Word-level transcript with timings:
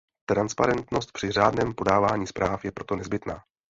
Transparentnost 0.29 1.11
při 1.11 1.31
řádném 1.31 1.73
podávání 1.73 2.27
zpráv 2.27 2.65
je 2.65 2.71
proto 2.71 2.95
nezbytná. 2.95 3.43